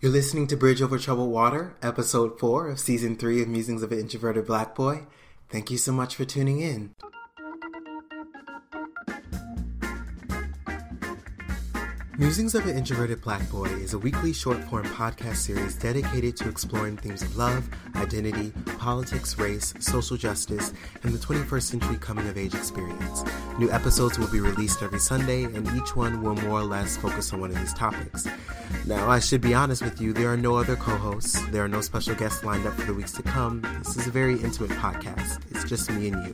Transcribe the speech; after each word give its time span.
You're 0.00 0.12
listening 0.12 0.46
to 0.46 0.56
Bridge 0.56 0.80
Over 0.80 0.96
Troubled 0.96 1.32
Water, 1.32 1.76
episode 1.82 2.38
4 2.38 2.70
of 2.70 2.78
season 2.78 3.16
3 3.16 3.42
of 3.42 3.48
Musings 3.48 3.82
of 3.82 3.90
an 3.90 3.98
Introverted 3.98 4.46
Black 4.46 4.76
Boy. 4.76 5.08
Thank 5.50 5.72
you 5.72 5.76
so 5.76 5.90
much 5.90 6.14
for 6.14 6.24
tuning 6.24 6.60
in. 6.60 6.94
Musings 12.18 12.56
of 12.56 12.66
an 12.66 12.76
Introverted 12.76 13.22
Black 13.22 13.48
Boy 13.48 13.66
is 13.66 13.94
a 13.94 13.98
weekly 13.98 14.32
short 14.32 14.58
form 14.64 14.84
podcast 14.86 15.36
series 15.36 15.76
dedicated 15.76 16.36
to 16.38 16.48
exploring 16.48 16.96
themes 16.96 17.22
of 17.22 17.36
love, 17.36 17.70
identity, 17.94 18.52
politics, 18.76 19.38
race, 19.38 19.72
social 19.78 20.16
justice, 20.16 20.72
and 21.04 21.14
the 21.14 21.18
21st 21.18 21.62
century 21.62 21.96
coming 21.98 22.28
of 22.28 22.36
age 22.36 22.56
experience. 22.56 23.22
New 23.60 23.70
episodes 23.70 24.18
will 24.18 24.26
be 24.32 24.40
released 24.40 24.82
every 24.82 24.98
Sunday, 24.98 25.44
and 25.44 25.64
each 25.76 25.94
one 25.94 26.20
will 26.20 26.34
more 26.34 26.58
or 26.58 26.64
less 26.64 26.96
focus 26.96 27.32
on 27.32 27.40
one 27.40 27.50
of 27.50 27.60
these 27.60 27.72
topics. 27.74 28.26
Now, 28.84 29.08
I 29.08 29.20
should 29.20 29.40
be 29.40 29.54
honest 29.54 29.82
with 29.82 30.00
you, 30.00 30.12
there 30.12 30.32
are 30.32 30.36
no 30.36 30.56
other 30.56 30.74
co 30.74 30.96
hosts, 30.96 31.40
there 31.50 31.64
are 31.64 31.68
no 31.68 31.80
special 31.80 32.16
guests 32.16 32.42
lined 32.42 32.66
up 32.66 32.74
for 32.74 32.86
the 32.86 32.94
weeks 32.94 33.12
to 33.12 33.22
come. 33.22 33.62
This 33.84 33.96
is 33.96 34.08
a 34.08 34.10
very 34.10 34.40
intimate 34.40 34.70
podcast, 34.70 35.38
it's 35.52 35.62
just 35.62 35.88
me 35.88 36.08
and 36.08 36.26
you. 36.26 36.32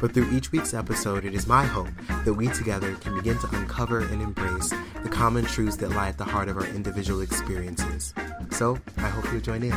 But 0.00 0.14
through 0.14 0.30
each 0.32 0.50
week's 0.50 0.72
episode, 0.72 1.26
it 1.26 1.34
is 1.34 1.46
my 1.46 1.64
hope 1.64 1.90
that 2.24 2.32
we 2.32 2.48
together 2.48 2.94
can 2.96 3.14
begin 3.16 3.38
to 3.38 3.48
uncover 3.54 4.00
and 4.00 4.22
embrace 4.22 4.72
the 5.02 5.10
common 5.10 5.44
truths 5.44 5.76
that 5.76 5.90
lie 5.90 6.08
at 6.08 6.16
the 6.16 6.24
heart 6.24 6.48
of 6.48 6.56
our 6.56 6.66
individual 6.66 7.20
experiences. 7.20 8.14
So, 8.50 8.78
I 8.96 9.08
hope 9.08 9.30
you'll 9.30 9.42
join 9.42 9.62
in. 9.62 9.74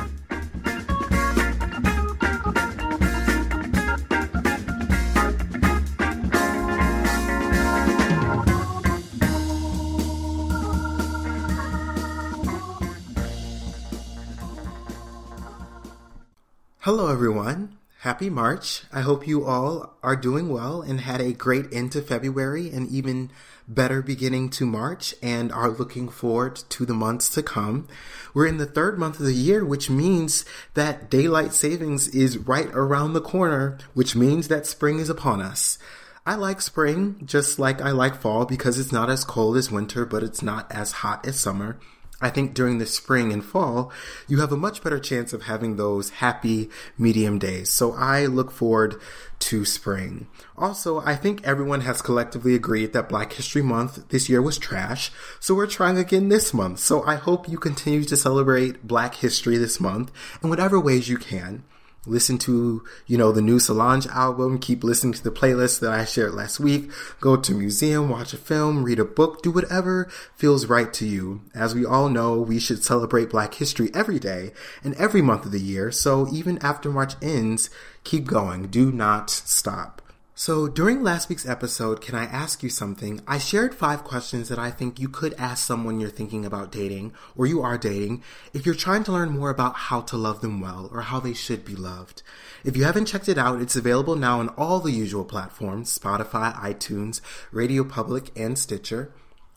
Hello, 16.80 17.08
everyone. 17.08 17.78
Happy 18.04 18.30
March. 18.30 18.84
I 18.92 19.00
hope 19.00 19.26
you 19.26 19.46
all 19.46 19.96
are 20.04 20.18
doing 20.18 20.50
well 20.50 20.82
and 20.82 21.00
had 21.00 21.22
a 21.22 21.32
great 21.32 21.72
end 21.72 21.94
to 21.94 22.02
February 22.02 22.70
and 22.70 22.90
even 22.90 23.32
better 23.66 24.02
beginning 24.02 24.50
to 24.50 24.66
March 24.66 25.16
and 25.24 25.54
are 25.54 25.70
looking 25.70 26.10
forward 26.10 26.58
to 26.68 26.86
the 26.86 26.94
months 26.94 27.30
to 27.30 27.42
come. 27.42 27.88
We're 28.34 28.48
in 28.48 28.58
the 28.58 28.66
third 28.66 29.00
month 29.00 29.22
of 29.22 29.26
the 29.26 29.34
year, 29.34 29.64
which 29.64 29.90
means 29.90 30.44
that 30.74 31.10
daylight 31.10 31.54
savings 31.54 32.10
is 32.10 32.38
right 32.38 32.68
around 32.74 33.14
the 33.14 33.22
corner, 33.22 33.78
which 33.94 34.18
means 34.18 34.50
that 34.50 34.68
spring 34.68 35.00
is 35.00 35.10
upon 35.10 35.42
us. 35.42 35.80
I 36.26 36.36
like 36.36 36.60
spring 36.60 37.22
just 37.24 37.58
like 37.58 37.82
I 37.82 37.92
like 37.92 38.20
fall 38.20 38.44
because 38.44 38.78
it's 38.78 38.92
not 38.92 39.10
as 39.10 39.24
cold 39.24 39.56
as 39.56 39.72
winter, 39.72 40.06
but 40.06 40.24
it's 40.24 40.42
not 40.42 40.70
as 40.70 40.92
hot 40.92 41.26
as 41.26 41.40
summer. 41.40 41.80
I 42.24 42.30
think 42.30 42.54
during 42.54 42.78
the 42.78 42.86
spring 42.86 43.34
and 43.34 43.44
fall, 43.44 43.92
you 44.30 44.40
have 44.40 44.54
a 44.54 44.58
much 44.58 44.82
better 44.82 44.98
chance 44.98 45.34
of 45.34 45.44
having 45.44 45.76
those 45.76 46.10
happy 46.10 46.70
medium 46.98 47.38
days. 47.38 47.70
So 47.70 47.92
I 47.94 48.28
look 48.28 48.50
forward 48.50 48.96
to 49.40 49.66
spring. 49.66 50.28
Also, 50.58 51.02
I 51.02 51.18
think 51.18 51.44
everyone 51.44 51.82
has 51.82 52.02
collectively 52.02 52.56
agreed 52.56 52.94
that 52.94 53.10
Black 53.10 53.34
History 53.34 53.62
Month 53.62 54.08
this 54.08 54.30
year 54.30 54.42
was 54.42 54.58
trash. 54.58 55.12
So 55.42 55.54
we're 55.54 55.68
trying 55.68 55.98
again 55.98 56.30
this 56.30 56.54
month. 56.54 56.80
So 56.80 57.04
I 57.04 57.16
hope 57.16 57.50
you 57.50 57.58
continue 57.58 58.06
to 58.06 58.16
celebrate 58.16 58.88
Black 58.88 59.16
history 59.16 59.58
this 59.58 59.82
month 59.82 60.10
in 60.42 60.50
whatever 60.50 60.80
ways 60.80 61.10
you 61.10 61.18
can 61.18 61.66
listen 62.06 62.38
to, 62.40 62.84
you 63.08 63.18
know, 63.18 63.32
the 63.32 63.42
new 63.42 63.60
Solange 63.60 64.08
album, 64.08 64.60
keep 64.60 64.84
listening 64.84 65.14
to 65.14 65.24
the 65.24 65.32
playlist 65.32 65.80
that 65.80 65.92
I 65.92 66.06
shared 66.06 66.34
last 66.34 66.60
week, 66.60 66.92
go 67.20 67.36
to 67.36 67.54
a 67.54 67.58
museum, 67.58 68.10
watch 68.10 68.34
a 68.34 68.38
film, 68.38 68.84
read 68.84 69.00
a 69.00 69.06
book, 69.06 69.42
do 69.42 69.52
whatever 69.52 70.10
feels 70.36 70.66
right 70.66 70.94
to 70.94 71.06
you. 71.06 71.42
As 71.54 71.74
we 71.74 71.86
all 71.86 72.10
know, 72.10 72.40
we 72.40 72.60
should 72.60 72.84
celebrate 72.84 73.30
Black 73.30 73.56
history 73.56 73.90
every 73.94 74.20
day 74.20 74.52
and 74.84 74.94
every 74.96 75.22
month 75.22 75.46
of 75.46 75.52
the 75.52 75.60
year. 75.60 75.92
So 75.92 76.28
even 76.32 76.58
after 76.60 76.90
March 76.90 77.14
ends, 77.22 77.70
keep 78.04 78.26
going. 78.26 78.68
Do 78.68 78.92
not 78.92 79.30
stop. 79.30 80.02
So, 80.36 80.68
during 80.68 81.04
last 81.04 81.30
week's 81.30 81.48
episode, 81.48 82.02
can 82.02 82.16
I 82.16 82.24
ask 82.24 82.64
you 82.64 82.70
something? 82.70 83.22
I 83.28 83.38
shared 83.38 83.76
five 83.76 84.04
questions 84.04 84.50
that 84.50 84.58
I 84.58 84.72
think 84.72 85.00
you 85.00 85.08
could 85.08 85.36
ask 85.36 85.64
someone 85.64 86.00
you're 86.00 86.10
thinking 86.10 86.44
about 86.44 86.72
dating 86.72 87.14
or 87.36 87.46
you 87.46 87.62
are 87.62 87.78
dating 87.78 88.24
if 88.52 88.66
you're 88.66 88.74
trying 88.74 89.04
to 89.04 89.12
learn 89.12 89.30
more 89.30 89.52
about 89.52 89.76
how 89.76 90.02
to 90.02 90.18
love 90.18 90.42
them 90.42 90.60
well 90.60 90.90
or 90.92 91.02
how 91.02 91.20
they 91.20 91.36
should 91.36 91.64
be 91.64 91.76
loved. 91.76 92.24
If 92.64 92.76
you 92.76 92.84
haven't 92.84 93.06
checked 93.06 93.30
it 93.30 93.38
out, 93.38 93.62
it's 93.62 93.76
available 93.76 94.16
now 94.16 94.40
on 94.40 94.50
all 94.50 94.80
the 94.80 94.92
usual 94.92 95.24
platforms 95.24 95.96
Spotify, 95.96 96.52
iTunes, 96.56 97.22
Radio 97.52 97.84
Public, 97.84 98.32
and 98.36 98.58
Stitcher. 98.58 99.14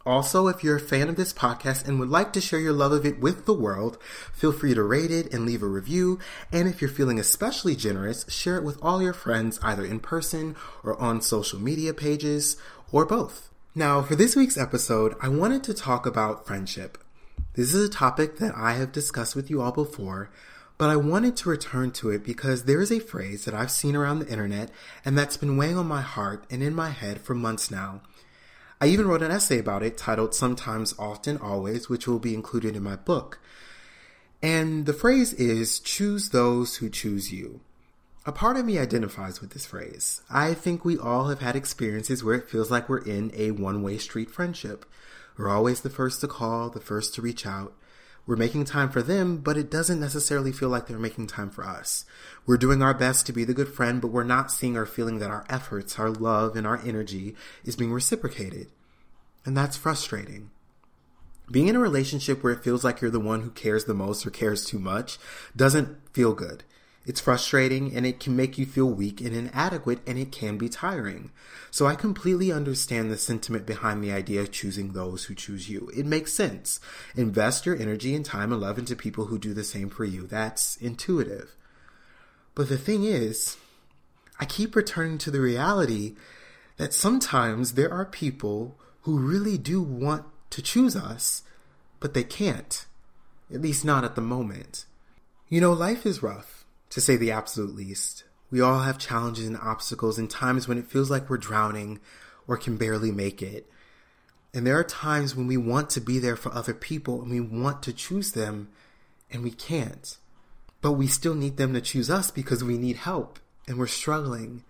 Also, 0.06 0.46
if 0.46 0.62
you're 0.62 0.76
a 0.76 0.80
fan 0.80 1.08
of 1.08 1.16
this 1.16 1.32
podcast 1.32 1.86
and 1.86 1.98
would 1.98 2.08
like 2.08 2.32
to 2.32 2.40
share 2.40 2.60
your 2.60 2.72
love 2.72 2.92
of 2.92 3.04
it 3.04 3.18
with 3.18 3.44
the 3.44 3.52
world, 3.52 3.98
feel 4.32 4.52
free 4.52 4.72
to 4.72 4.82
rate 4.84 5.10
it 5.10 5.34
and 5.34 5.44
leave 5.44 5.64
a 5.64 5.66
review. 5.66 6.20
And 6.52 6.68
if 6.68 6.80
you're 6.80 6.88
feeling 6.88 7.18
especially 7.18 7.74
generous, 7.74 8.24
share 8.30 8.56
it 8.56 8.62
with 8.62 8.78
all 8.80 9.02
your 9.02 9.12
friends 9.12 9.58
either 9.64 9.84
in 9.84 9.98
person 9.98 10.54
or 10.84 10.96
on 11.00 11.20
social 11.20 11.58
media 11.58 11.92
pages 11.92 12.56
or 12.92 13.04
both. 13.04 13.50
Now, 13.74 14.00
for 14.00 14.14
this 14.14 14.36
week's 14.36 14.56
episode, 14.56 15.16
I 15.20 15.28
wanted 15.28 15.64
to 15.64 15.74
talk 15.74 16.06
about 16.06 16.46
friendship. 16.46 16.98
This 17.54 17.74
is 17.74 17.88
a 17.88 17.92
topic 17.92 18.38
that 18.38 18.54
I 18.54 18.74
have 18.74 18.92
discussed 18.92 19.34
with 19.34 19.50
you 19.50 19.60
all 19.60 19.72
before, 19.72 20.30
but 20.78 20.88
I 20.88 20.94
wanted 20.96 21.36
to 21.38 21.48
return 21.48 21.90
to 21.92 22.10
it 22.10 22.24
because 22.24 22.64
there 22.64 22.80
is 22.80 22.92
a 22.92 23.00
phrase 23.00 23.44
that 23.44 23.54
I've 23.54 23.72
seen 23.72 23.96
around 23.96 24.20
the 24.20 24.28
internet 24.28 24.70
and 25.04 25.18
that's 25.18 25.36
been 25.36 25.56
weighing 25.56 25.76
on 25.76 25.86
my 25.86 26.02
heart 26.02 26.44
and 26.48 26.62
in 26.62 26.76
my 26.76 26.90
head 26.90 27.20
for 27.20 27.34
months 27.34 27.72
now. 27.72 28.02
I 28.80 28.88
even 28.88 29.08
wrote 29.08 29.22
an 29.22 29.30
essay 29.30 29.58
about 29.58 29.82
it 29.82 29.96
titled 29.96 30.34
Sometimes, 30.34 30.94
Often, 30.98 31.38
Always, 31.38 31.88
which 31.88 32.06
will 32.06 32.18
be 32.18 32.34
included 32.34 32.76
in 32.76 32.82
my 32.82 32.96
book. 32.96 33.38
And 34.42 34.84
the 34.84 34.92
phrase 34.92 35.32
is 35.32 35.80
choose 35.80 36.28
those 36.28 36.76
who 36.76 36.90
choose 36.90 37.32
you. 37.32 37.60
A 38.26 38.32
part 38.32 38.56
of 38.56 38.66
me 38.66 38.78
identifies 38.78 39.40
with 39.40 39.50
this 39.50 39.64
phrase. 39.64 40.20
I 40.28 40.52
think 40.52 40.84
we 40.84 40.98
all 40.98 41.28
have 41.28 41.40
had 41.40 41.56
experiences 41.56 42.22
where 42.22 42.34
it 42.34 42.50
feels 42.50 42.70
like 42.70 42.88
we're 42.88 42.98
in 42.98 43.30
a 43.34 43.52
one 43.52 43.82
way 43.82 43.98
street 43.98 44.30
friendship. 44.30 44.84
We're 45.38 45.48
always 45.48 45.80
the 45.80 45.90
first 45.90 46.20
to 46.20 46.28
call, 46.28 46.68
the 46.68 46.80
first 46.80 47.14
to 47.14 47.22
reach 47.22 47.46
out. 47.46 47.72
We're 48.26 48.36
making 48.36 48.64
time 48.64 48.90
for 48.90 49.02
them, 49.02 49.38
but 49.38 49.56
it 49.56 49.70
doesn't 49.70 50.00
necessarily 50.00 50.50
feel 50.50 50.68
like 50.68 50.88
they're 50.88 50.98
making 50.98 51.28
time 51.28 51.48
for 51.48 51.64
us. 51.64 52.04
We're 52.44 52.56
doing 52.56 52.82
our 52.82 52.94
best 52.94 53.24
to 53.26 53.32
be 53.32 53.44
the 53.44 53.54
good 53.54 53.68
friend, 53.68 54.00
but 54.00 54.08
we're 54.08 54.24
not 54.24 54.50
seeing 54.50 54.76
or 54.76 54.84
feeling 54.84 55.20
that 55.20 55.30
our 55.30 55.46
efforts, 55.48 55.98
our 55.98 56.10
love, 56.10 56.56
and 56.56 56.66
our 56.66 56.78
energy 56.84 57.36
is 57.64 57.76
being 57.76 57.92
reciprocated. 57.92 58.72
And 59.44 59.56
that's 59.56 59.76
frustrating. 59.76 60.50
Being 61.50 61.68
in 61.68 61.76
a 61.76 61.80
relationship 61.80 62.42
where 62.42 62.52
it 62.52 62.64
feels 62.64 62.82
like 62.82 63.00
you're 63.00 63.12
the 63.12 63.20
one 63.20 63.42
who 63.42 63.50
cares 63.50 63.84
the 63.84 63.94
most 63.94 64.26
or 64.26 64.30
cares 64.30 64.64
too 64.64 64.80
much 64.80 65.18
doesn't 65.54 65.96
feel 66.12 66.32
good. 66.32 66.64
It's 67.06 67.20
frustrating 67.20 67.94
and 67.94 68.04
it 68.04 68.18
can 68.18 68.34
make 68.34 68.58
you 68.58 68.66
feel 68.66 68.90
weak 68.90 69.20
and 69.20 69.32
inadequate 69.32 70.00
and 70.08 70.18
it 70.18 70.32
can 70.32 70.58
be 70.58 70.68
tiring. 70.68 71.30
So 71.70 71.86
I 71.86 71.94
completely 71.94 72.50
understand 72.50 73.12
the 73.12 73.16
sentiment 73.16 73.64
behind 73.64 74.02
the 74.02 74.10
idea 74.10 74.40
of 74.40 74.50
choosing 74.50 74.92
those 74.92 75.24
who 75.24 75.36
choose 75.36 75.70
you. 75.70 75.88
It 75.96 76.04
makes 76.04 76.32
sense. 76.32 76.80
Invest 77.14 77.64
your 77.64 77.76
energy 77.76 78.12
and 78.16 78.24
time 78.24 78.52
and 78.52 78.60
love 78.60 78.76
into 78.76 78.96
people 78.96 79.26
who 79.26 79.38
do 79.38 79.54
the 79.54 79.62
same 79.62 79.88
for 79.88 80.04
you. 80.04 80.26
That's 80.26 80.76
intuitive. 80.78 81.54
But 82.56 82.68
the 82.68 82.78
thing 82.78 83.04
is, 83.04 83.56
I 84.40 84.44
keep 84.44 84.74
returning 84.74 85.18
to 85.18 85.30
the 85.30 85.40
reality 85.40 86.16
that 86.76 86.92
sometimes 86.92 87.74
there 87.74 87.92
are 87.92 88.04
people 88.04 88.76
who 89.02 89.18
really 89.18 89.58
do 89.58 89.80
want 89.80 90.24
to 90.50 90.60
choose 90.60 90.96
us, 90.96 91.42
but 92.00 92.14
they 92.14 92.24
can't. 92.24 92.84
At 93.54 93.62
least 93.62 93.84
not 93.84 94.02
at 94.02 94.16
the 94.16 94.20
moment. 94.20 94.86
You 95.48 95.60
know, 95.60 95.72
life 95.72 96.04
is 96.04 96.20
rough 96.20 96.55
to 96.90 97.00
say 97.00 97.16
the 97.16 97.30
absolute 97.30 97.74
least. 97.74 98.24
We 98.50 98.60
all 98.60 98.80
have 98.80 98.98
challenges 98.98 99.46
and 99.46 99.56
obstacles 99.56 100.18
and 100.18 100.30
times 100.30 100.68
when 100.68 100.78
it 100.78 100.86
feels 100.86 101.10
like 101.10 101.28
we're 101.28 101.36
drowning 101.36 102.00
or 102.46 102.56
can 102.56 102.76
barely 102.76 103.10
make 103.10 103.42
it. 103.42 103.68
And 104.54 104.66
there 104.66 104.78
are 104.78 104.84
times 104.84 105.34
when 105.34 105.46
we 105.46 105.56
want 105.56 105.90
to 105.90 106.00
be 106.00 106.18
there 106.18 106.36
for 106.36 106.52
other 106.52 106.74
people 106.74 107.20
and 107.20 107.30
we 107.30 107.40
want 107.40 107.82
to 107.82 107.92
choose 107.92 108.32
them 108.32 108.68
and 109.30 109.42
we 109.42 109.50
can't. 109.50 110.16
But 110.80 110.92
we 110.92 111.06
still 111.08 111.34
need 111.34 111.56
them 111.56 111.74
to 111.74 111.80
choose 111.80 112.08
us 112.08 112.30
because 112.30 112.62
we 112.62 112.78
need 112.78 112.96
help 112.96 113.38
and 113.66 113.78
we're 113.78 113.86
struggling 113.86 114.62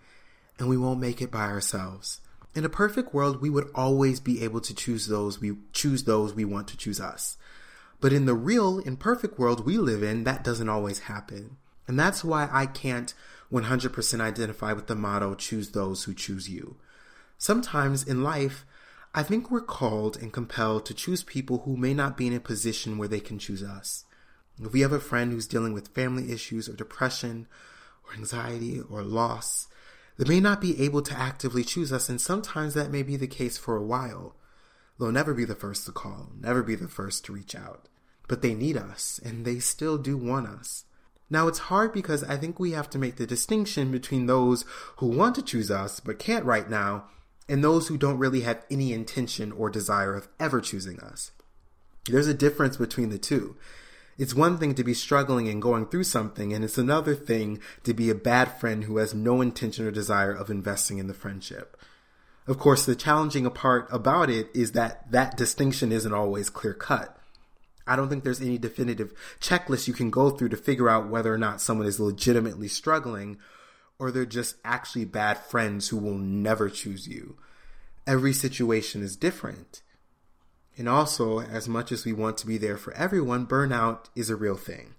and 0.59 0.67
we 0.67 0.77
won't 0.77 0.99
make 0.99 1.21
it 1.21 1.31
by 1.31 1.45
ourselves. 1.45 2.19
In 2.55 2.65
a 2.65 2.69
perfect 2.69 3.13
world, 3.13 3.39
we 3.39 3.51
would 3.51 3.69
always 3.75 4.19
be 4.19 4.43
able 4.43 4.61
to 4.61 4.73
choose 4.73 5.07
those 5.07 5.39
we 5.39 5.53
choose 5.73 6.05
those 6.05 6.33
we 6.33 6.43
want 6.43 6.67
to 6.69 6.77
choose 6.77 6.99
us. 6.99 7.37
But 8.01 8.13
in 8.13 8.25
the 8.25 8.33
real, 8.33 8.79
imperfect 8.79 9.37
world 9.37 9.65
we 9.65 9.77
live 9.77 10.03
in, 10.03 10.23
that 10.23 10.43
doesn't 10.43 10.69
always 10.69 10.99
happen. 10.99 11.57
And 11.87 11.97
that's 11.97 12.23
why 12.23 12.49
I 12.51 12.65
can't 12.65 13.13
100% 13.51 14.19
identify 14.21 14.73
with 14.73 14.87
the 14.87 14.95
motto, 14.95 15.33
choose 15.35 15.71
those 15.71 16.03
who 16.03 16.13
choose 16.13 16.49
you. 16.49 16.75
Sometimes 17.37 18.03
in 18.03 18.23
life, 18.23 18.65
I 19.13 19.23
think 19.23 19.49
we're 19.49 19.61
called 19.61 20.17
and 20.17 20.33
compelled 20.33 20.85
to 20.85 20.93
choose 20.93 21.23
people 21.23 21.59
who 21.59 21.77
may 21.77 21.93
not 21.93 22.17
be 22.17 22.27
in 22.27 22.33
a 22.33 22.39
position 22.39 22.97
where 22.97 23.07
they 23.07 23.19
can 23.21 23.39
choose 23.39 23.63
us. 23.63 24.03
If 24.61 24.73
we 24.73 24.81
have 24.81 24.91
a 24.91 24.99
friend 24.99 25.31
who's 25.31 25.47
dealing 25.47 25.73
with 25.73 25.93
family 25.93 26.31
issues 26.31 26.67
or 26.67 26.73
depression 26.73 27.47
or 28.05 28.13
anxiety 28.13 28.81
or 28.81 29.01
loss, 29.01 29.67
they 30.17 30.27
may 30.27 30.39
not 30.39 30.59
be 30.59 30.81
able 30.81 31.03
to 31.03 31.17
actively 31.17 31.63
choose 31.63 31.93
us, 31.93 32.09
and 32.09 32.19
sometimes 32.19 32.73
that 32.73 32.91
may 32.91 33.03
be 33.03 33.15
the 33.15 33.27
case 33.27 33.57
for 33.57 33.77
a 33.77 33.83
while. 33.83 34.35
They'll 34.99 35.11
never 35.11 35.33
be 35.33 35.45
the 35.45 35.55
first 35.55 35.85
to 35.85 35.91
call, 35.91 36.31
never 36.39 36.63
be 36.63 36.75
the 36.75 36.87
first 36.87 37.23
to 37.25 37.33
reach 37.33 37.55
out. 37.55 37.87
but 38.27 38.41
they 38.41 38.53
need 38.53 38.77
us 38.77 39.19
and 39.23 39.45
they 39.45 39.59
still 39.59 39.97
do 39.97 40.17
want 40.17 40.47
us. 40.47 40.85
Now 41.29 41.47
it's 41.47 41.59
hard 41.59 41.91
because 41.93 42.23
I 42.23 42.37
think 42.37 42.59
we 42.59 42.71
have 42.71 42.89
to 42.91 42.99
make 42.99 43.17
the 43.17 43.27
distinction 43.27 43.91
between 43.91 44.25
those 44.25 44.63
who 44.97 45.07
want 45.07 45.35
to 45.35 45.41
choose 45.41 45.69
us 45.69 45.99
but 45.99 46.19
can't 46.19 46.45
right 46.45 46.69
now 46.69 47.05
and 47.49 47.63
those 47.63 47.87
who 47.87 47.97
don't 47.97 48.17
really 48.17 48.41
have 48.41 48.65
any 48.69 48.93
intention 48.93 49.51
or 49.51 49.69
desire 49.69 50.13
of 50.13 50.27
ever 50.39 50.61
choosing 50.61 50.99
us. 50.99 51.31
There's 52.05 52.27
a 52.27 52.33
difference 52.33 52.77
between 52.77 53.09
the 53.09 53.17
two. 53.17 53.57
It's 54.17 54.33
one 54.33 54.57
thing 54.57 54.73
to 54.75 54.83
be 54.83 54.93
struggling 54.93 55.47
and 55.47 55.61
going 55.61 55.87
through 55.87 56.05
something, 56.05 56.51
and 56.51 56.63
it's 56.63 56.77
another 56.77 57.13
thing 57.13 57.59
to 57.83 57.93
be 57.93 58.09
a 58.09 58.15
bad 58.15 58.59
friend 58.59 58.85
who 58.85 58.97
has 58.97 59.13
no 59.13 59.41
intention 59.41 59.85
or 59.85 59.91
desire 59.91 60.31
of 60.31 60.49
investing 60.49 60.97
in 60.97 61.07
the 61.07 61.13
friendship. 61.13 61.77
Of 62.47 62.57
course, 62.57 62.85
the 62.85 62.95
challenging 62.95 63.49
part 63.51 63.87
about 63.91 64.29
it 64.29 64.49
is 64.55 64.71
that 64.71 65.11
that 65.11 65.37
distinction 65.37 65.91
isn't 65.91 66.13
always 66.13 66.49
clear 66.49 66.73
cut. 66.73 67.17
I 67.87 67.95
don't 67.95 68.09
think 68.09 68.23
there's 68.23 68.41
any 68.41 68.57
definitive 68.57 69.13
checklist 69.39 69.87
you 69.87 69.93
can 69.93 70.09
go 70.09 70.29
through 70.29 70.49
to 70.49 70.57
figure 70.57 70.89
out 70.89 71.09
whether 71.09 71.33
or 71.33 71.37
not 71.37 71.61
someone 71.61 71.87
is 71.87 71.99
legitimately 71.99 72.67
struggling 72.67 73.37
or 73.97 74.11
they're 74.11 74.25
just 74.25 74.57
actually 74.63 75.05
bad 75.05 75.37
friends 75.37 75.87
who 75.87 75.97
will 75.97 76.17
never 76.17 76.69
choose 76.69 77.07
you. 77.07 77.37
Every 78.05 78.33
situation 78.33 79.01
is 79.01 79.15
different. 79.15 79.81
And 80.77 80.87
also, 80.87 81.41
as 81.41 81.67
much 81.67 81.91
as 81.91 82.05
we 82.05 82.13
want 82.13 82.37
to 82.37 82.47
be 82.47 82.57
there 82.57 82.77
for 82.77 82.93
everyone, 82.93 83.47
burnout 83.47 84.05
is 84.15 84.29
a 84.29 84.35
real 84.35 84.55
thing. 84.55 84.93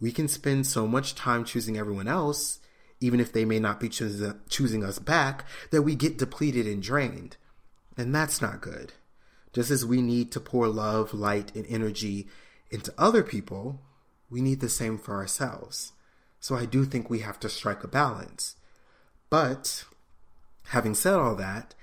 We 0.00 0.12
can 0.12 0.28
spend 0.28 0.66
so 0.66 0.86
much 0.86 1.14
time 1.14 1.44
choosing 1.44 1.78
everyone 1.78 2.08
else, 2.08 2.60
even 3.00 3.20
if 3.20 3.32
they 3.32 3.46
may 3.46 3.58
not 3.58 3.80
be 3.80 3.88
choosing 3.88 4.84
us 4.84 4.98
back, 4.98 5.46
that 5.70 5.82
we 5.82 5.94
get 5.94 6.18
depleted 6.18 6.66
and 6.66 6.82
drained. 6.82 7.38
And 7.96 8.14
that's 8.14 8.42
not 8.42 8.60
good. 8.60 8.92
Just 9.54 9.70
as 9.70 9.86
we 9.86 10.02
need 10.02 10.32
to 10.32 10.40
pour 10.40 10.68
love, 10.68 11.14
light, 11.14 11.54
and 11.54 11.64
energy 11.68 12.28
into 12.70 12.92
other 12.98 13.22
people, 13.22 13.80
we 14.28 14.40
need 14.40 14.60
the 14.60 14.68
same 14.68 14.98
for 14.98 15.14
ourselves. 15.14 15.92
So 16.40 16.56
I 16.56 16.66
do 16.66 16.84
think 16.84 17.08
we 17.08 17.20
have 17.20 17.40
to 17.40 17.48
strike 17.48 17.84
a 17.84 17.88
balance. 17.88 18.56
But 19.30 19.84
having 20.68 20.94
said 20.94 21.14
all 21.14 21.36
that, 21.36 21.74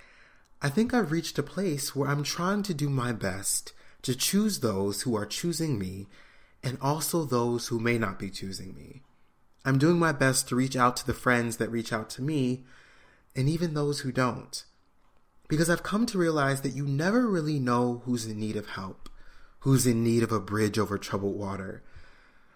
I 0.62 0.69
think 0.69 0.94
I've 0.94 1.12
reached 1.12 1.39
a 1.39 1.44
place 1.44 1.95
where 1.95 2.09
I'm 2.09 2.23
trying 2.23 2.62
to 2.63 2.73
do 2.73 2.89
my 2.89 3.13
best 3.13 3.73
to 4.03 4.15
choose 4.15 4.59
those 4.59 5.03
who 5.03 5.15
are 5.15 5.25
choosing 5.25 5.79
me 5.79 6.07
and 6.63 6.77
also 6.81 7.23
those 7.23 7.69
who 7.69 7.79
may 7.79 7.97
not 7.97 8.19
be 8.19 8.29
choosing 8.29 8.75
me. 8.75 9.01
I'm 9.63 9.77
doing 9.77 9.97
my 9.97 10.12
best 10.12 10.50
to 10.50 10.56
reach 10.56 10.75
out 10.75 10.97
to 10.97 11.07
the 11.07 11.13
friends 11.13 11.57
that 11.57 11.71
reach 11.71 11.94
out 11.94 12.09
to 12.12 12.21
me 12.21 12.63
and 13.35 13.47
even 13.47 13.73
those 13.73 14.01
who 14.01 14.12
don't. 14.12 14.63
Because 15.51 15.69
I've 15.69 15.83
come 15.83 16.06
to 16.06 16.18
realize 16.18 16.62
that 16.62 16.77
you 16.77 16.88
never 16.88 17.27
really 17.27 17.59
know 17.59 18.03
who's 18.06 18.25
in 18.25 18.39
need 18.39 18.56
of 18.56 18.69
help, 18.69 19.09
who's 19.59 19.86
in 19.86 20.01
need 20.01 20.24
of 20.24 20.31
a 20.31 20.39
bridge 20.39 20.80
over 20.80 20.98
troubled 20.98 21.38
water, 21.38 21.83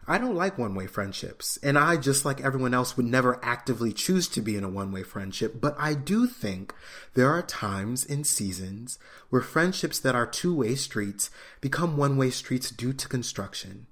I 0.07 0.17
don't 0.17 0.37
like 0.37 0.57
one 0.57 0.75
way 0.75 0.87
friendships, 0.87 1.59
and 1.61 1.77
I, 1.77 1.97
just 1.97 2.23
like 2.23 2.39
everyone 2.39 2.73
else, 2.73 2.95
would 2.95 3.05
never 3.05 3.37
actively 3.43 3.91
choose 3.91 4.29
to 4.29 4.41
be 4.41 4.55
in 4.55 4.63
a 4.63 4.69
one 4.69 4.93
way 4.93 5.03
friendship. 5.03 5.59
But 5.59 5.75
I 5.77 5.93
do 5.93 6.25
think 6.25 6.73
there 7.15 7.29
are 7.29 7.41
times 7.41 8.05
and 8.05 8.25
seasons 8.25 8.97
where 9.29 9.41
friendships 9.41 9.99
that 9.99 10.15
are 10.15 10.25
two 10.25 10.55
way 10.55 10.75
streets 10.75 11.29
become 11.59 11.97
one 11.97 12.15
way 12.15 12.29
streets 12.29 12.71
due 12.71 12.93
to 12.93 13.09
construction. 13.09 13.87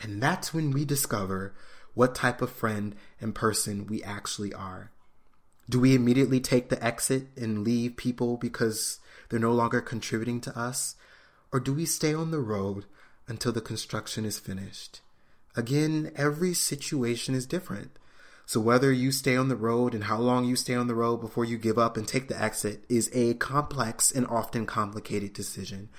And 0.00 0.22
that's 0.22 0.54
when 0.54 0.70
we 0.70 0.86
discover 0.86 1.54
what 1.92 2.14
type 2.14 2.40
of 2.40 2.50
friend 2.50 2.94
and 3.20 3.34
person 3.34 3.86
we 3.86 4.02
actually 4.02 4.54
are. 4.54 4.90
Do 5.70 5.80
we 5.80 5.94
immediately 5.94 6.40
take 6.40 6.70
the 6.70 6.82
exit 6.82 7.26
and 7.36 7.62
leave 7.62 7.96
people 7.96 8.36
because 8.36 9.00
they're 9.28 9.38
no 9.38 9.52
longer 9.52 9.80
contributing 9.80 10.40
to 10.42 10.58
us? 10.58 10.96
Or 11.52 11.60
do 11.60 11.74
we 11.74 11.84
stay 11.84 12.14
on 12.14 12.30
the 12.30 12.40
road 12.40 12.86
until 13.26 13.52
the 13.52 13.60
construction 13.60 14.24
is 14.24 14.38
finished? 14.38 15.00
Again, 15.54 16.12
every 16.16 16.54
situation 16.54 17.34
is 17.34 17.46
different. 17.46 17.90
So 18.46 18.60
whether 18.60 18.90
you 18.90 19.12
stay 19.12 19.36
on 19.36 19.48
the 19.48 19.56
road 19.56 19.94
and 19.94 20.04
how 20.04 20.18
long 20.18 20.46
you 20.46 20.56
stay 20.56 20.74
on 20.74 20.86
the 20.86 20.94
road 20.94 21.18
before 21.18 21.44
you 21.44 21.58
give 21.58 21.76
up 21.76 21.98
and 21.98 22.08
take 22.08 22.28
the 22.28 22.42
exit 22.42 22.84
is 22.88 23.10
a 23.12 23.34
complex 23.34 24.10
and 24.10 24.26
often 24.26 24.64
complicated 24.64 25.34
decision. 25.34 25.90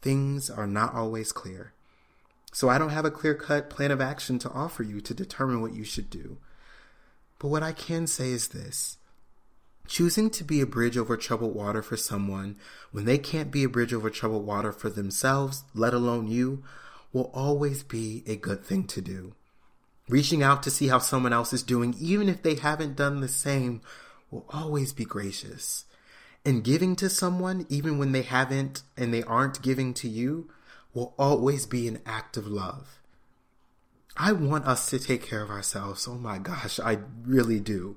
Things 0.00 0.48
are 0.48 0.66
not 0.66 0.94
always 0.94 1.32
clear. 1.32 1.74
So 2.50 2.70
I 2.70 2.78
don't 2.78 2.90
have 2.90 3.04
a 3.04 3.10
clear 3.10 3.34
cut 3.34 3.68
plan 3.68 3.90
of 3.90 4.00
action 4.00 4.38
to 4.38 4.50
offer 4.50 4.82
you 4.82 5.02
to 5.02 5.12
determine 5.12 5.60
what 5.60 5.74
you 5.74 5.84
should 5.84 6.08
do. 6.08 6.38
But 7.38 7.48
what 7.48 7.62
I 7.62 7.72
can 7.72 8.06
say 8.06 8.30
is 8.30 8.48
this. 8.48 8.96
Choosing 9.88 10.28
to 10.30 10.44
be 10.44 10.60
a 10.60 10.66
bridge 10.66 10.98
over 10.98 11.16
troubled 11.16 11.54
water 11.54 11.82
for 11.82 11.96
someone 11.96 12.56
when 12.92 13.06
they 13.06 13.16
can't 13.16 13.50
be 13.50 13.64
a 13.64 13.68
bridge 13.68 13.94
over 13.94 14.10
troubled 14.10 14.46
water 14.46 14.70
for 14.70 14.90
themselves, 14.90 15.64
let 15.74 15.94
alone 15.94 16.28
you, 16.28 16.62
will 17.12 17.30
always 17.32 17.82
be 17.82 18.22
a 18.26 18.36
good 18.36 18.62
thing 18.62 18.84
to 18.84 19.00
do. 19.00 19.34
Reaching 20.08 20.42
out 20.42 20.62
to 20.62 20.70
see 20.70 20.88
how 20.88 20.98
someone 20.98 21.32
else 21.32 21.54
is 21.54 21.62
doing, 21.62 21.94
even 21.98 22.28
if 22.28 22.42
they 22.42 22.54
haven't 22.54 22.96
done 22.96 23.20
the 23.20 23.28
same, 23.28 23.80
will 24.30 24.44
always 24.50 24.92
be 24.92 25.06
gracious. 25.06 25.86
And 26.44 26.62
giving 26.62 26.94
to 26.96 27.08
someone, 27.08 27.66
even 27.70 27.98
when 27.98 28.12
they 28.12 28.22
haven't 28.22 28.82
and 28.96 29.12
they 29.12 29.22
aren't 29.22 29.62
giving 29.62 29.94
to 29.94 30.08
you, 30.08 30.50
will 30.92 31.14
always 31.18 31.64
be 31.64 31.88
an 31.88 32.00
act 32.04 32.36
of 32.36 32.46
love. 32.46 32.98
I 34.18 34.32
want 34.32 34.66
us 34.66 34.90
to 34.90 34.98
take 34.98 35.22
care 35.22 35.42
of 35.42 35.50
ourselves. 35.50 36.06
Oh 36.06 36.16
my 36.16 36.38
gosh, 36.38 36.78
I 36.78 36.98
really 37.24 37.60
do. 37.60 37.96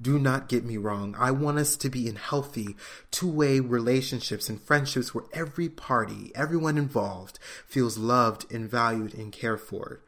Do 0.00 0.18
not 0.18 0.48
get 0.48 0.64
me 0.64 0.76
wrong. 0.76 1.14
I 1.18 1.30
want 1.30 1.58
us 1.58 1.76
to 1.76 1.90
be 1.90 2.08
in 2.08 2.16
healthy 2.16 2.76
two 3.10 3.28
way 3.28 3.60
relationships 3.60 4.48
and 4.48 4.60
friendships 4.60 5.14
where 5.14 5.24
every 5.32 5.68
party, 5.68 6.32
everyone 6.34 6.78
involved, 6.78 7.38
feels 7.66 7.98
loved 7.98 8.50
and 8.52 8.70
valued 8.70 9.14
and 9.14 9.32
cared 9.32 9.60
for. 9.60 10.00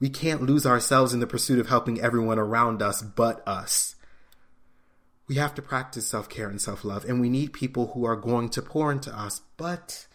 We 0.00 0.08
can't 0.10 0.42
lose 0.42 0.66
ourselves 0.66 1.14
in 1.14 1.20
the 1.20 1.26
pursuit 1.26 1.58
of 1.58 1.68
helping 1.68 2.00
everyone 2.00 2.38
around 2.38 2.82
us 2.82 3.02
but 3.02 3.46
us. 3.46 3.94
We 5.26 5.36
have 5.36 5.54
to 5.54 5.62
practice 5.62 6.06
self 6.06 6.28
care 6.28 6.48
and 6.48 6.60
self 6.60 6.84
love, 6.84 7.04
and 7.04 7.20
we 7.20 7.30
need 7.30 7.52
people 7.52 7.92
who 7.94 8.04
are 8.04 8.16
going 8.16 8.48
to 8.50 8.62
pour 8.62 8.92
into 8.92 9.16
us. 9.16 9.40
But 9.56 10.06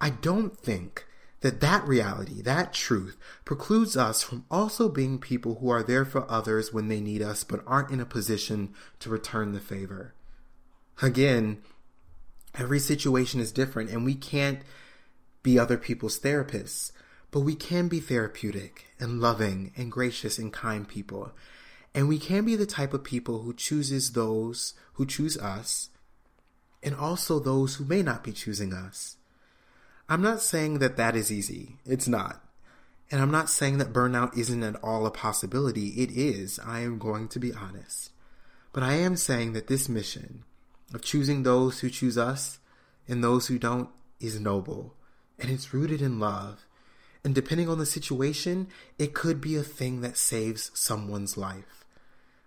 I 0.00 0.10
don't 0.10 0.58
think 0.58 1.06
that 1.40 1.60
that 1.60 1.86
reality, 1.86 2.42
that 2.42 2.72
truth, 2.72 3.16
precludes 3.44 3.96
us 3.96 4.22
from 4.22 4.44
also 4.50 4.88
being 4.88 5.18
people 5.18 5.56
who 5.56 5.68
are 5.70 5.82
there 5.82 6.04
for 6.04 6.28
others 6.30 6.72
when 6.72 6.88
they 6.88 7.00
need 7.00 7.22
us 7.22 7.44
but 7.44 7.62
aren't 7.66 7.90
in 7.90 8.00
a 8.00 8.06
position 8.06 8.74
to 8.98 9.10
return 9.10 9.52
the 9.52 9.60
favor. 9.60 10.14
Again, 11.00 11.62
every 12.56 12.80
situation 12.80 13.40
is 13.40 13.52
different 13.52 13.90
and 13.90 14.04
we 14.04 14.14
can't 14.14 14.62
be 15.42 15.58
other 15.58 15.78
people's 15.78 16.18
therapists, 16.18 16.90
but 17.30 17.40
we 17.40 17.54
can 17.54 17.86
be 17.86 18.00
therapeutic 18.00 18.86
and 18.98 19.20
loving 19.20 19.72
and 19.76 19.92
gracious 19.92 20.38
and 20.38 20.52
kind 20.52 20.88
people. 20.88 21.32
And 21.94 22.08
we 22.08 22.18
can 22.18 22.44
be 22.44 22.56
the 22.56 22.66
type 22.66 22.92
of 22.92 23.04
people 23.04 23.42
who 23.42 23.54
chooses 23.54 24.12
those 24.12 24.74
who 24.94 25.06
choose 25.06 25.38
us 25.38 25.90
and 26.82 26.94
also 26.94 27.38
those 27.38 27.76
who 27.76 27.84
may 27.84 28.02
not 28.02 28.24
be 28.24 28.32
choosing 28.32 28.72
us. 28.72 29.17
I'm 30.08 30.22
not 30.22 30.40
saying 30.40 30.78
that 30.78 30.96
that 30.96 31.14
is 31.14 31.30
easy. 31.30 31.76
It's 31.84 32.08
not. 32.08 32.42
And 33.10 33.20
I'm 33.20 33.30
not 33.30 33.50
saying 33.50 33.78
that 33.78 33.92
burnout 33.92 34.36
isn't 34.36 34.62
at 34.62 34.82
all 34.82 35.06
a 35.06 35.10
possibility. 35.10 35.88
It 35.88 36.10
is. 36.10 36.58
I 36.64 36.80
am 36.80 36.98
going 36.98 37.28
to 37.28 37.38
be 37.38 37.52
honest. 37.52 38.10
But 38.72 38.82
I 38.82 38.94
am 38.94 39.16
saying 39.16 39.52
that 39.52 39.66
this 39.66 39.88
mission 39.88 40.44
of 40.94 41.02
choosing 41.02 41.42
those 41.42 41.80
who 41.80 41.90
choose 41.90 42.16
us 42.16 42.58
and 43.06 43.22
those 43.22 43.48
who 43.48 43.58
don't 43.58 43.90
is 44.18 44.40
noble. 44.40 44.94
And 45.38 45.50
it's 45.50 45.74
rooted 45.74 46.00
in 46.00 46.18
love. 46.18 46.64
And 47.22 47.34
depending 47.34 47.68
on 47.68 47.78
the 47.78 47.86
situation, 47.86 48.68
it 48.98 49.12
could 49.12 49.40
be 49.40 49.56
a 49.56 49.62
thing 49.62 50.00
that 50.00 50.16
saves 50.16 50.70
someone's 50.72 51.36
life. 51.36 51.84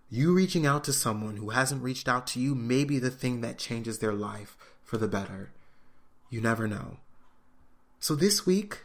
You 0.09 0.33
reaching 0.33 0.65
out 0.65 0.83
to 0.85 0.93
someone 0.93 1.37
who 1.37 1.51
hasn't 1.51 1.83
reached 1.83 2.07
out 2.07 2.27
to 2.27 2.39
you 2.39 2.55
may 2.55 2.83
be 2.85 2.97
the 2.99 3.11
thing 3.11 3.41
that 3.41 3.57
changes 3.57 3.99
their 3.99 4.13
life 4.13 4.57
for 4.83 4.97
the 4.97 5.07
better. 5.07 5.51
You 6.29 6.41
never 6.41 6.67
know. 6.67 6.97
So 8.01 8.15
this 8.15 8.47
week, 8.47 8.79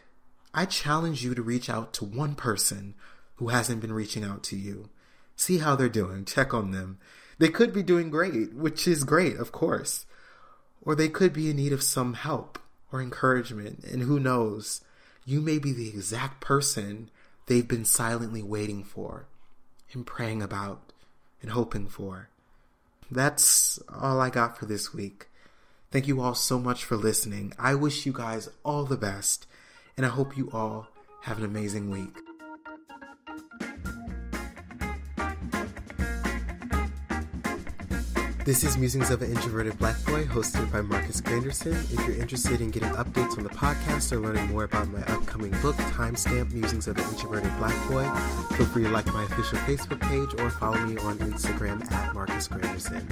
I 0.52 0.66
challenge 0.66 1.25
you 1.25 1.35
to 1.35 1.40
reach 1.40 1.70
out 1.70 1.94
to 1.94 2.04
one 2.04 2.35
person 2.35 2.94
who 3.37 3.49
hasn't 3.49 3.80
been 3.80 3.94
reaching 3.94 4.23
out 4.23 4.42
to 4.44 4.56
you. 4.56 4.90
See 5.37 5.56
how 5.56 5.75
they're 5.75 5.88
doing, 5.88 6.26
check 6.26 6.52
on 6.52 6.70
them. 6.70 6.99
They 7.38 7.49
could 7.49 7.73
be 7.73 7.82
doing 7.82 8.11
great, 8.11 8.52
which 8.52 8.87
is 8.87 9.04
great, 9.04 9.38
of 9.38 9.52
course. 9.52 10.04
Or 10.82 10.94
they 10.94 11.08
could 11.08 11.32
be 11.32 11.49
in 11.49 11.56
need 11.56 11.73
of 11.73 11.82
some 11.82 12.12
help 12.12 12.58
or 12.92 13.00
encouragement, 13.00 13.85
and 13.85 14.02
who 14.02 14.20
knows, 14.20 14.82
you 15.25 15.40
may 15.40 15.58
be 15.58 15.73
the 15.73 15.88
exact 15.88 16.42
person 16.42 17.11
they've 17.46 17.66
been 17.66 17.87
silently 17.87 18.42
waiting 18.42 18.85
for 18.85 19.28
and 19.94 20.06
praying 20.06 20.42
about 20.42 20.92
and 21.40 21.52
hoping 21.52 21.88
for. 21.88 22.28
That's 23.11 23.78
all 23.88 24.20
I 24.20 24.28
got 24.28 24.58
for 24.58 24.66
this 24.66 24.92
week. 24.92 25.28
Thank 25.96 26.08
you 26.08 26.20
all 26.20 26.34
so 26.34 26.58
much 26.58 26.84
for 26.84 26.94
listening. 26.94 27.54
I 27.58 27.74
wish 27.74 28.04
you 28.04 28.12
guys 28.12 28.50
all 28.66 28.84
the 28.84 28.98
best, 28.98 29.46
and 29.96 30.04
I 30.04 30.10
hope 30.10 30.36
you 30.36 30.50
all 30.52 30.88
have 31.22 31.38
an 31.38 31.44
amazing 31.46 31.90
week. 31.90 32.25
This 38.46 38.62
is 38.62 38.78
Musings 38.78 39.10
of 39.10 39.22
an 39.22 39.32
Introverted 39.32 39.76
Black 39.76 39.96
Boy, 40.04 40.24
hosted 40.24 40.70
by 40.70 40.80
Marcus 40.80 41.20
Granderson. 41.20 41.72
If 41.92 42.06
you're 42.06 42.16
interested 42.16 42.60
in 42.60 42.70
getting 42.70 42.90
updates 42.90 43.36
on 43.36 43.42
the 43.42 43.50
podcast 43.50 44.12
or 44.12 44.20
learning 44.20 44.46
more 44.52 44.62
about 44.62 44.86
my 44.86 45.00
upcoming 45.12 45.50
book, 45.62 45.74
Timestamp 45.74 46.52
Musings 46.52 46.86
of 46.86 46.96
an 46.96 47.02
Introverted 47.08 47.50
Black 47.58 47.74
Boy, 47.88 48.08
feel 48.54 48.66
free 48.66 48.84
to 48.84 48.88
like 48.90 49.06
my 49.06 49.24
official 49.24 49.58
Facebook 49.58 50.00
page 50.02 50.40
or 50.40 50.48
follow 50.50 50.78
me 50.86 50.96
on 50.98 51.18
Instagram 51.18 51.90
at 51.90 52.14
Marcus 52.14 52.46
Granderson. 52.46 53.04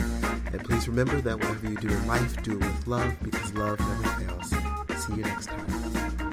And 0.53 0.65
please 0.65 0.87
remember 0.87 1.21
that 1.23 1.37
whatever 1.37 1.69
you 1.69 1.79
do 1.79 1.89
in 1.89 2.07
life, 2.07 2.41
do 2.45 2.53
it 2.53 2.59
with 2.59 2.87
love 2.87 3.13
because 3.21 3.53
love 3.55 3.81
never 3.81 4.25
fails. 4.25 4.51
See 5.05 5.17
you 5.17 5.23
next 5.23 5.47
time. 5.47 6.24